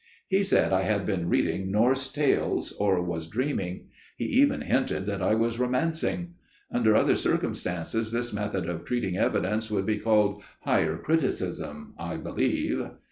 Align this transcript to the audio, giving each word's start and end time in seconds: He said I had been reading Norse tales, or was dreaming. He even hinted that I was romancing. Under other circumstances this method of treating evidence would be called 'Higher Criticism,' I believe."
He 0.29 0.41
said 0.41 0.73
I 0.73 0.81
had 0.81 1.05
been 1.05 1.29
reading 1.29 1.69
Norse 1.69 2.11
tales, 2.11 2.71
or 2.71 3.03
was 3.03 3.27
dreaming. 3.27 3.89
He 4.17 4.25
even 4.25 4.61
hinted 4.61 5.05
that 5.05 5.21
I 5.21 5.35
was 5.35 5.59
romancing. 5.59 6.33
Under 6.71 6.95
other 6.95 7.15
circumstances 7.15 8.11
this 8.11 8.33
method 8.33 8.67
of 8.67 8.83
treating 8.83 9.15
evidence 9.15 9.69
would 9.69 9.85
be 9.85 9.99
called 9.99 10.41
'Higher 10.61 10.97
Criticism,' 10.97 11.93
I 11.99 12.17
believe." 12.17 12.83